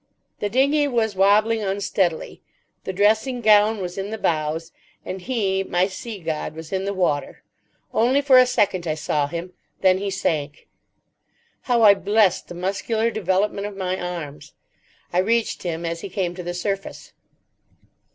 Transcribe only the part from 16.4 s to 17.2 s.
the surface.